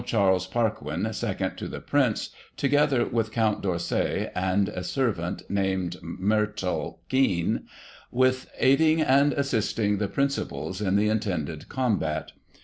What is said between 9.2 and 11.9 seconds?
assisting the principals in the intended